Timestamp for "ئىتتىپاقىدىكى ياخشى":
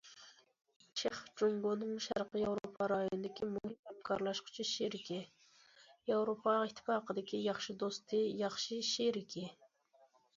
6.63-7.77